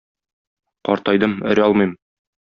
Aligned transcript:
Картайдым, 0.87 1.35
өрә 1.51 1.67
алмыйм. 1.67 1.93